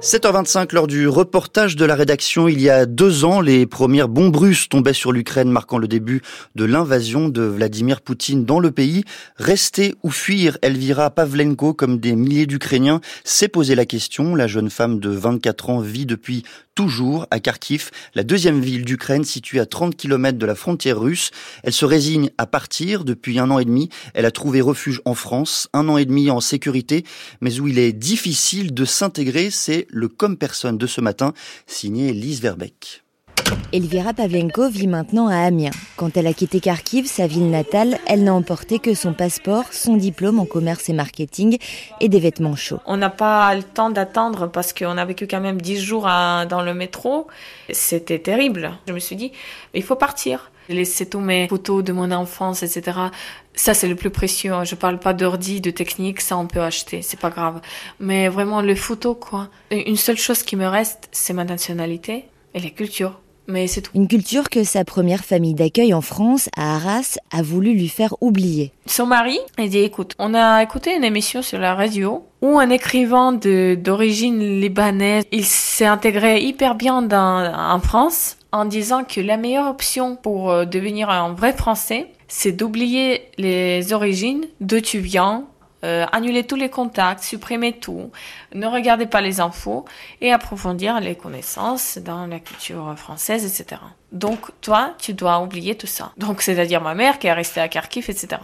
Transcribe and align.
7h25, 0.00 0.76
lors 0.76 0.86
du 0.86 1.08
reportage 1.08 1.74
de 1.74 1.84
la 1.84 1.96
rédaction, 1.96 2.46
il 2.46 2.62
y 2.62 2.70
a 2.70 2.86
deux 2.86 3.24
ans, 3.24 3.40
les 3.40 3.66
premières 3.66 4.08
bombes 4.08 4.36
russes 4.36 4.68
tombaient 4.68 4.92
sur 4.92 5.10
l'Ukraine, 5.10 5.50
marquant 5.50 5.76
le 5.76 5.88
début 5.88 6.22
de 6.54 6.64
l'invasion 6.64 7.28
de 7.28 7.42
Vladimir 7.42 8.00
Poutine 8.00 8.44
dans 8.44 8.60
le 8.60 8.70
pays. 8.70 9.02
Rester 9.38 9.96
ou 10.04 10.10
fuir 10.10 10.56
Elvira 10.62 11.10
Pavlenko, 11.10 11.74
comme 11.74 11.98
des 11.98 12.14
milliers 12.14 12.46
d'Ukrainiens, 12.46 13.00
s'est 13.24 13.48
posé 13.48 13.74
la 13.74 13.86
question. 13.86 14.36
La 14.36 14.46
jeune 14.46 14.70
femme 14.70 15.00
de 15.00 15.10
24 15.10 15.70
ans 15.70 15.80
vit 15.80 16.06
depuis 16.06 16.44
toujours 16.78 17.26
à 17.32 17.40
Kharkiv, 17.40 17.90
la 18.14 18.22
deuxième 18.22 18.60
ville 18.60 18.84
d'Ukraine 18.84 19.24
située 19.24 19.58
à 19.58 19.66
30 19.66 19.96
km 19.96 20.38
de 20.38 20.46
la 20.46 20.54
frontière 20.54 21.00
russe. 21.00 21.32
Elle 21.64 21.72
se 21.72 21.84
résigne 21.84 22.30
à 22.38 22.46
partir 22.46 23.02
depuis 23.02 23.40
un 23.40 23.50
an 23.50 23.58
et 23.58 23.64
demi. 23.64 23.88
Elle 24.14 24.26
a 24.26 24.30
trouvé 24.30 24.60
refuge 24.60 25.02
en 25.04 25.14
France, 25.14 25.68
un 25.72 25.88
an 25.88 25.98
et 25.98 26.04
demi 26.04 26.30
en 26.30 26.38
sécurité, 26.38 27.04
mais 27.40 27.58
où 27.58 27.66
il 27.66 27.80
est 27.80 27.92
difficile 27.92 28.72
de 28.72 28.84
s'intégrer. 28.84 29.50
C'est 29.50 29.87
le 29.88 30.08
comme 30.08 30.36
personne 30.36 30.78
de 30.78 30.86
ce 30.86 31.00
matin, 31.00 31.32
signé 31.66 32.12
Lise 32.12 32.40
Verbeck. 32.40 33.04
Elvira 33.72 34.14
Pavlenko 34.14 34.68
vit 34.70 34.86
maintenant 34.86 35.28
à 35.28 35.36
Amiens. 35.36 35.70
Quand 35.96 36.16
elle 36.16 36.26
a 36.26 36.32
quitté 36.32 36.58
Kharkiv, 36.58 37.06
sa 37.06 37.26
ville 37.26 37.50
natale, 37.50 37.98
elle 38.06 38.24
n'a 38.24 38.32
emporté 38.32 38.78
que 38.78 38.94
son 38.94 39.12
passeport, 39.12 39.64
son 39.72 39.96
diplôme 39.96 40.38
en 40.38 40.46
commerce 40.46 40.88
et 40.88 40.92
marketing 40.92 41.58
et 42.00 42.08
des 42.08 42.18
vêtements 42.18 42.56
chauds. 42.56 42.80
On 42.86 42.96
n'a 42.96 43.10
pas 43.10 43.54
le 43.54 43.62
temps 43.62 43.90
d'attendre 43.90 44.46
parce 44.46 44.72
qu'on 44.72 44.96
a 44.96 45.04
vécu 45.04 45.26
quand 45.26 45.40
même 45.40 45.60
dix 45.60 45.78
jours 45.80 46.04
dans 46.04 46.62
le 46.64 46.72
métro. 46.72 47.26
C'était 47.70 48.18
terrible. 48.18 48.72
Je 48.86 48.92
me 48.92 48.98
suis 48.98 49.16
dit, 49.16 49.32
il 49.74 49.82
faut 49.82 49.96
partir. 49.96 50.50
J'ai 50.68 50.74
laissé 50.76 51.06
tous 51.06 51.20
mes 51.20 51.48
photos 51.48 51.84
de 51.84 51.92
mon 51.92 52.10
enfance, 52.10 52.62
etc. 52.62 52.98
Ça, 53.54 53.74
c'est 53.74 53.88
le 53.88 53.96
plus 53.96 54.10
précieux. 54.10 54.52
Je 54.64 54.74
parle 54.74 54.98
pas 54.98 55.12
d'ordi, 55.14 55.60
de 55.60 55.70
technique, 55.70 56.20
ça 56.20 56.36
on 56.36 56.46
peut 56.46 56.62
acheter, 56.62 57.02
c'est 57.02 57.18
pas 57.20 57.30
grave. 57.30 57.60
Mais 58.00 58.28
vraiment, 58.28 58.60
les 58.60 58.76
photos, 58.76 59.16
quoi. 59.20 59.48
Une 59.70 59.96
seule 59.96 60.18
chose 60.18 60.42
qui 60.42 60.56
me 60.56 60.66
reste, 60.66 61.08
c'est 61.12 61.32
ma 61.32 61.44
nationalité 61.44 62.24
et 62.54 62.60
la 62.60 62.70
culture. 62.70 63.20
Mais 63.48 63.66
c'est 63.66 63.80
tout. 63.80 63.90
Une 63.94 64.08
culture 64.08 64.50
que 64.50 64.62
sa 64.62 64.84
première 64.84 65.24
famille 65.24 65.54
d'accueil 65.54 65.94
en 65.94 66.02
France, 66.02 66.50
à 66.56 66.76
Arras, 66.76 67.16
a 67.32 67.42
voulu 67.42 67.72
lui 67.72 67.88
faire 67.88 68.14
oublier. 68.20 68.72
Son 68.86 69.06
mari 69.06 69.38
a 69.56 69.66
dit 69.66 69.78
écoute, 69.78 70.14
on 70.18 70.34
a 70.34 70.62
écouté 70.62 70.94
une 70.94 71.04
émission 71.04 71.40
sur 71.40 71.58
la 71.58 71.74
radio 71.74 72.24
où 72.42 72.58
un 72.58 72.68
écrivain 72.68 73.32
d'origine 73.32 74.60
libanaise, 74.60 75.24
il 75.32 75.44
s'est 75.44 75.86
intégré 75.86 76.42
hyper 76.42 76.74
bien 76.74 77.00
dans, 77.02 77.52
en 77.52 77.80
France 77.80 78.36
en 78.52 78.64
disant 78.64 79.04
que 79.04 79.20
la 79.20 79.36
meilleure 79.36 79.68
option 79.68 80.16
pour 80.16 80.50
euh, 80.50 80.64
devenir 80.64 81.10
un 81.10 81.32
vrai 81.32 81.52
Français, 81.52 82.08
c'est 82.28 82.52
d'oublier 82.52 83.30
les 83.38 83.92
origines, 83.92 84.44
d'où 84.60 84.80
tu 84.80 84.98
viens, 84.98 85.44
euh, 85.84 86.06
annuler 86.10 86.44
tous 86.44 86.56
les 86.56 86.68
contacts, 86.68 87.22
supprimer 87.22 87.72
tout, 87.72 88.10
ne 88.54 88.66
regardez 88.66 89.06
pas 89.06 89.20
les 89.20 89.40
infos 89.40 89.84
et 90.20 90.32
approfondir 90.32 91.00
les 91.00 91.14
connaissances 91.14 91.98
dans 91.98 92.26
la 92.26 92.40
culture 92.40 92.94
française, 92.96 93.44
etc. 93.44 93.80
Donc 94.10 94.50
toi, 94.60 94.94
tu 94.98 95.14
dois 95.14 95.40
oublier 95.40 95.76
tout 95.76 95.86
ça. 95.86 96.12
Donc 96.16 96.42
c'est-à-dire 96.42 96.80
ma 96.80 96.94
mère 96.94 97.18
qui 97.18 97.28
est 97.28 97.32
restée 97.32 97.60
à 97.60 97.68
Kharkiv, 97.68 98.10
etc. 98.10 98.38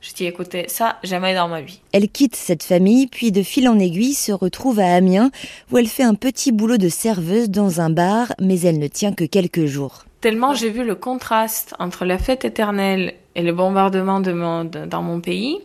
Je 0.00 0.12
dis 0.14 0.26
écoutez, 0.26 0.64
ça, 0.66 0.96
jamais 1.04 1.32
dans 1.32 1.46
ma 1.46 1.60
vie. 1.60 1.80
Elle 1.92 2.08
quitte 2.08 2.34
cette 2.34 2.64
famille, 2.64 3.06
puis 3.06 3.30
de 3.30 3.44
fil 3.44 3.68
en 3.68 3.78
aiguille 3.78 4.14
se 4.14 4.32
retrouve 4.32 4.80
à 4.80 4.94
Amiens, 4.94 5.30
où 5.70 5.78
elle 5.78 5.86
fait 5.86 6.02
un 6.02 6.14
petit 6.14 6.50
boulot 6.50 6.76
de 6.76 6.88
serveuse 6.88 7.48
dans 7.48 7.80
un 7.80 7.90
bar, 7.90 8.32
mais 8.40 8.58
elle 8.62 8.80
ne 8.80 8.88
tient 8.88 9.12
que 9.12 9.22
quelques 9.22 9.66
jours. 9.66 10.04
Tellement 10.20 10.54
j'ai 10.54 10.70
vu 10.70 10.82
le 10.82 10.96
contraste 10.96 11.74
entre 11.78 12.04
la 12.04 12.18
fête 12.18 12.44
éternelle 12.44 13.14
et 13.36 13.42
le 13.42 13.52
bombardement 13.52 14.18
de 14.18 14.32
mon, 14.32 14.64
dans 14.64 15.02
mon 15.02 15.20
pays, 15.20 15.60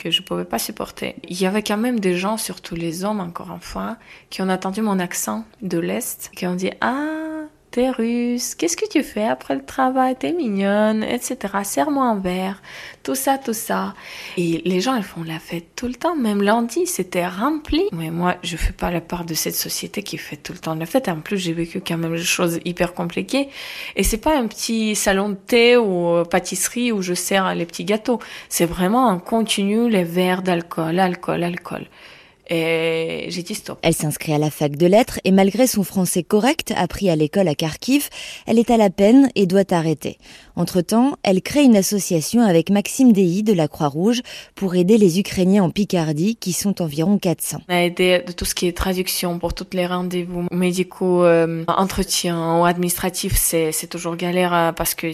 que 0.00 0.10
je 0.10 0.22
pouvais 0.22 0.44
pas 0.44 0.58
supporter. 0.58 1.16
Il 1.28 1.40
y 1.40 1.46
avait 1.46 1.62
quand 1.62 1.76
même 1.76 2.00
des 2.00 2.16
gens, 2.16 2.36
surtout 2.36 2.74
les 2.74 3.04
hommes 3.04 3.20
encore 3.20 3.50
une 3.50 3.60
fois, 3.60 3.96
qui 4.30 4.42
ont 4.42 4.48
entendu 4.48 4.80
mon 4.80 4.98
accent 4.98 5.44
de 5.62 5.78
l'Est, 5.78 6.30
qui 6.34 6.46
ont 6.46 6.54
dit 6.54 6.70
Ah, 6.80 7.29
t'es 7.70 7.90
russe, 7.90 8.54
qu'est-ce 8.54 8.76
que 8.76 8.88
tu 8.88 9.02
fais 9.02 9.26
après 9.26 9.54
le 9.54 9.64
travail, 9.64 10.16
t'es 10.18 10.32
mignonne, 10.32 11.04
etc. 11.04 11.36
Serre-moi 11.62 12.04
un 12.04 12.18
verre, 12.18 12.60
tout 13.02 13.14
ça, 13.14 13.38
tout 13.38 13.52
ça. 13.52 13.94
Et 14.36 14.62
les 14.64 14.80
gens, 14.80 14.96
ils 14.96 15.02
font 15.02 15.22
la 15.22 15.38
fête 15.38 15.68
tout 15.76 15.86
le 15.86 15.94
temps, 15.94 16.16
même 16.16 16.42
lundi, 16.42 16.86
c'était 16.86 17.26
rempli. 17.26 17.84
Mais 17.92 18.10
moi, 18.10 18.36
je 18.42 18.56
fais 18.56 18.72
pas 18.72 18.90
la 18.90 19.00
part 19.00 19.24
de 19.24 19.34
cette 19.34 19.54
société 19.54 20.02
qui 20.02 20.18
fait 20.18 20.36
tout 20.36 20.52
le 20.52 20.58
temps 20.58 20.74
la 20.74 20.86
fête. 20.86 21.08
En 21.08 21.20
plus, 21.20 21.38
j'ai 21.38 21.52
vécu 21.52 21.80
quand 21.80 21.98
même 21.98 22.16
des 22.16 22.22
choses 22.22 22.58
hyper 22.64 22.94
compliquées. 22.94 23.48
Et 23.96 24.02
c'est 24.02 24.18
pas 24.18 24.36
un 24.36 24.46
petit 24.46 24.96
salon 24.96 25.30
de 25.30 25.34
thé 25.34 25.76
ou 25.76 26.24
pâtisserie 26.24 26.92
où 26.92 27.02
je 27.02 27.14
sers 27.14 27.54
les 27.54 27.66
petits 27.66 27.84
gâteaux. 27.84 28.18
C'est 28.48 28.66
vraiment 28.66 29.08
un 29.08 29.18
continu, 29.18 29.88
les 29.88 30.04
verres 30.04 30.42
d'alcool, 30.42 30.98
alcool, 30.98 31.44
alcool. 31.44 31.86
Et 32.50 33.26
j'ai 33.28 33.42
dit 33.44 33.54
stop. 33.54 33.78
Elle 33.82 33.94
s'inscrit 33.94 34.34
à 34.34 34.38
la 34.38 34.50
fac 34.50 34.76
de 34.76 34.86
lettres 34.86 35.20
et 35.22 35.30
malgré 35.30 35.68
son 35.68 35.84
français 35.84 36.24
correct 36.24 36.72
appris 36.76 37.08
à 37.08 37.14
l'école 37.14 37.46
à 37.46 37.54
Kharkiv, 37.54 38.08
elle 38.46 38.58
est 38.58 38.70
à 38.70 38.76
la 38.76 38.90
peine 38.90 39.30
et 39.36 39.46
doit 39.46 39.72
arrêter. 39.72 40.18
Entre-temps, 40.56 41.16
elle 41.22 41.42
crée 41.42 41.62
une 41.62 41.76
association 41.76 42.42
avec 42.42 42.70
Maxime 42.70 43.12
Dei 43.12 43.44
de 43.44 43.52
la 43.52 43.68
Croix-Rouge 43.68 44.22
pour 44.56 44.74
aider 44.74 44.98
les 44.98 45.20
Ukrainiens 45.20 45.62
en 45.62 45.70
Picardie 45.70 46.34
qui 46.34 46.52
sont 46.52 46.82
environ 46.82 47.18
400. 47.18 47.62
On 47.68 47.72
a 47.72 47.84
aidé 47.84 48.22
de 48.26 48.32
tout 48.32 48.44
ce 48.44 48.56
qui 48.56 48.66
est 48.66 48.76
traduction 48.76 49.38
pour 49.38 49.54
tous 49.54 49.68
les 49.72 49.86
rendez-vous 49.86 50.46
médicaux, 50.50 51.24
euh, 51.24 51.64
entretiens 51.68 52.60
ou 52.60 52.64
administratifs, 52.64 53.36
c'est, 53.36 53.72
toujours 53.88 54.16
galère 54.16 54.52
euh, 54.52 54.72
parce 54.72 54.94
que 54.94 55.12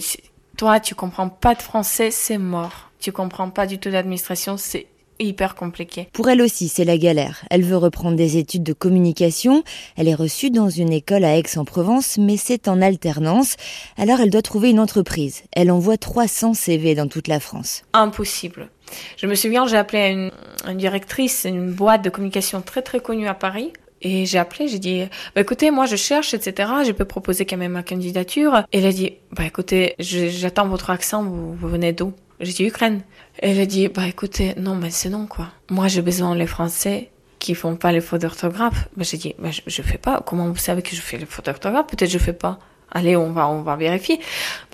toi, 0.57 0.79
tu 0.79 0.95
comprends 0.95 1.29
pas 1.29 1.53
de 1.53 1.61
français, 1.61 2.09
c'est 2.09 2.39
mort. 2.39 2.89
Tu 2.99 3.11
comprends 3.11 3.51
pas 3.51 3.67
du 3.67 3.77
tout 3.77 3.91
d'administration, 3.91 4.57
c'est 4.57 4.87
hyper 5.19 5.55
compliqué. 5.55 6.07
Pour 6.13 6.29
elle 6.29 6.41
aussi, 6.41 6.67
c'est 6.67 6.85
la 6.85 6.97
galère. 6.97 7.45
Elle 7.49 7.63
veut 7.63 7.77
reprendre 7.77 8.15
des 8.15 8.37
études 8.37 8.63
de 8.63 8.73
communication. 8.73 9.63
Elle 9.95 10.07
est 10.07 10.15
reçue 10.15 10.49
dans 10.49 10.69
une 10.69 10.91
école 10.91 11.23
à 11.23 11.37
Aix-en-Provence, 11.37 12.17
mais 12.17 12.37
c'est 12.37 12.67
en 12.67 12.81
alternance. 12.81 13.55
Alors 13.97 14.19
elle 14.19 14.29
doit 14.29 14.41
trouver 14.41 14.69
une 14.69 14.79
entreprise. 14.79 15.43
Elle 15.51 15.71
envoie 15.71 15.97
300 15.97 16.53
CV 16.53 16.95
dans 16.95 17.07
toute 17.07 17.27
la 17.27 17.39
France. 17.39 17.83
Impossible. 17.93 18.69
Je 19.17 19.27
me 19.27 19.35
souviens, 19.35 19.67
j'ai 19.67 19.77
appelé 19.77 20.07
une, 20.09 20.31
une 20.69 20.77
directrice, 20.77 21.45
une 21.45 21.71
boîte 21.71 22.03
de 22.03 22.09
communication 22.09 22.61
très 22.61 22.81
très 22.81 22.99
connue 22.99 23.27
à 23.27 23.33
Paris. 23.33 23.73
Et 24.01 24.25
j'ai 24.25 24.37
appelé, 24.37 24.67
j'ai 24.67 24.79
dit, 24.79 25.03
bah 25.33 25.41
écoutez, 25.41 25.71
moi 25.71 25.85
je 25.85 25.95
cherche, 25.95 26.33
etc. 26.33 26.69
Je 26.85 26.91
peux 26.91 27.05
proposer 27.05 27.45
quand 27.45 27.57
même 27.57 27.71
ma 27.71 27.83
candidature. 27.83 28.63
Et 28.71 28.79
elle 28.79 28.85
a 28.85 28.91
dit, 28.91 29.13
bah 29.31 29.45
écoutez, 29.45 29.95
j'attends 29.99 30.67
votre 30.67 30.91
accent, 30.91 31.23
vous, 31.23 31.53
vous 31.55 31.67
venez 31.67 31.93
d'où? 31.93 32.13
J'ai 32.39 32.53
dit 32.53 32.65
Ukraine. 32.65 33.01
Elle 33.39 33.59
a 33.59 33.65
dit, 33.65 33.87
bah 33.87 34.07
écoutez, 34.07 34.53
non, 34.57 34.75
mais 34.75 34.91
c'est 34.91 35.09
non, 35.09 35.25
quoi. 35.27 35.47
Moi, 35.69 35.87
j'ai 35.87 36.01
besoin 36.01 36.35
les 36.35 36.47
Français 36.47 37.09
qui 37.39 37.55
font 37.55 37.75
pas 37.75 37.91
les 37.91 38.01
fautes 38.01 38.21
d'orthographe. 38.21 38.89
Bah, 38.95 39.03
j'ai 39.09 39.17
dit, 39.17 39.35
bah, 39.39 39.51
je, 39.51 39.61
je 39.65 39.81
fais 39.81 39.97
pas. 39.97 40.21
Comment 40.25 40.47
vous 40.47 40.55
savez 40.57 40.81
que 40.81 40.95
je 40.95 41.01
fais 41.01 41.17
les 41.17 41.25
fautes 41.25 41.45
d'orthographe? 41.45 41.87
Peut-être 41.87 42.11
je 42.11 42.17
fais 42.17 42.33
pas. 42.33 42.59
Allez, 42.91 43.17
on 43.17 43.31
va, 43.31 43.47
on 43.47 43.61
va 43.61 43.75
vérifier. 43.75 44.19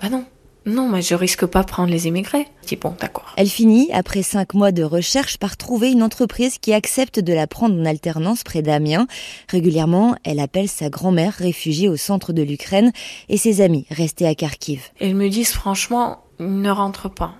Bah 0.00 0.08
non. 0.08 0.24
Non, 0.66 0.88
mais 0.88 1.02
je 1.02 1.14
risque 1.14 1.44
pas 1.44 1.62
prendre 1.62 1.90
les 1.90 2.06
immigrés. 2.06 2.46
Je 2.62 2.68
dis 2.68 2.76
bon, 2.76 2.94
d'accord. 2.98 3.34
Elle 3.36 3.50
finit, 3.50 3.90
après 3.92 4.22
cinq 4.22 4.54
mois 4.54 4.72
de 4.72 4.82
recherche, 4.82 5.36
par 5.36 5.58
trouver 5.58 5.92
une 5.92 6.02
entreprise 6.02 6.56
qui 6.58 6.72
accepte 6.72 7.20
de 7.20 7.34
la 7.34 7.46
prendre 7.46 7.78
en 7.78 7.84
alternance 7.84 8.44
près 8.44 8.62
d'Amiens. 8.62 9.06
Régulièrement, 9.50 10.16
elle 10.24 10.40
appelle 10.40 10.68
sa 10.68 10.88
grand-mère 10.88 11.34
réfugiée 11.34 11.90
au 11.90 11.96
centre 11.96 12.32
de 12.32 12.42
l'Ukraine 12.42 12.92
et 13.28 13.36
ses 13.36 13.60
amis 13.60 13.84
restés 13.90 14.26
à 14.26 14.34
Kharkiv. 14.34 14.90
Ils 15.02 15.16
me 15.16 15.28
disent 15.28 15.52
franchement, 15.52 16.24
ne 16.38 16.70
rentre 16.70 17.10
pas. 17.10 17.34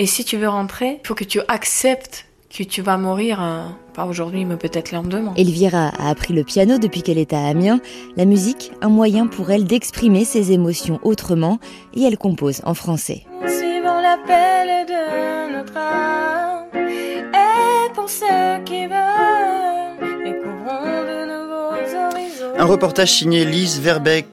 Et 0.00 0.06
si 0.06 0.24
tu 0.24 0.36
veux 0.36 0.48
rentrer, 0.48 1.00
il 1.02 1.06
faut 1.06 1.16
que 1.16 1.24
tu 1.24 1.40
acceptes 1.48 2.26
que 2.56 2.62
tu 2.62 2.82
vas 2.82 2.96
mourir, 2.96 3.42
euh, 3.42 3.64
pas 3.94 4.06
aujourd'hui, 4.06 4.44
mais 4.44 4.56
peut-être 4.56 4.92
lendemain. 4.92 5.34
Elvira 5.36 5.88
a 5.88 6.08
appris 6.08 6.32
le 6.32 6.44
piano 6.44 6.78
depuis 6.78 7.02
qu'elle 7.02 7.18
est 7.18 7.32
à 7.32 7.44
Amiens. 7.44 7.80
La 8.16 8.24
musique, 8.24 8.70
un 8.80 8.90
moyen 8.90 9.26
pour 9.26 9.50
elle 9.50 9.64
d'exprimer 9.64 10.24
ses 10.24 10.52
émotions 10.52 11.00
autrement, 11.02 11.58
et 11.94 12.04
elle 12.04 12.16
compose 12.16 12.60
en 12.64 12.74
français. 12.74 13.24
Suivons 13.46 14.00
l'appel 14.00 14.86
de 14.86 15.56
notre 15.56 15.76
âme, 15.76 16.66
et 16.76 17.92
pour 17.92 18.08
ceux 18.08 18.62
qui 18.64 18.86
veulent, 18.86 20.24
découvrons 20.24 21.02
de 21.02 21.26
nouveaux 21.26 22.06
horizons. 22.06 22.54
Un 22.56 22.64
reportage 22.64 23.12
signé 23.12 23.44
Lise 23.44 23.80
Verbeck. 23.80 24.26